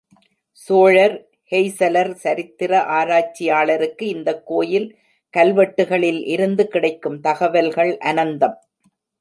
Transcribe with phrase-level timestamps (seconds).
[0.59, 1.13] சோழர்
[1.51, 4.89] ஹொய்சலர் சரித்திர ஆராய்ச்சியாளருக்கு இந்தக் கோயில்
[5.33, 8.57] கல்வெட்டுக்களில் இருந்து கிடைக்கும் தகவல்கள் அனந்தம்.